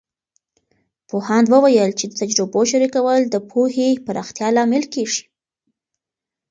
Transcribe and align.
پوهاند 1.09 1.47
وویل 1.53 1.91
چې 1.99 2.05
د 2.07 2.13
تجربو 2.21 2.59
شریکول 2.71 3.21
د 3.27 3.35
پوهې 3.49 3.89
پراختیا 4.05 4.47
لامل 4.55 4.83
کیږي. 4.93 5.23